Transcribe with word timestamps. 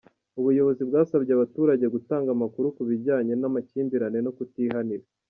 Ubuyobozi 0.39 0.81
bwasabye 0.89 1.31
abaturage 1.33 1.85
gutanga 1.95 2.29
amakuru 2.35 2.67
ku 2.75 2.81
bijyanye 2.89 3.33
n’ 3.37 3.43
amakimbirane 3.49 4.19
no 4.25 4.31
kutihanira. 4.37 5.05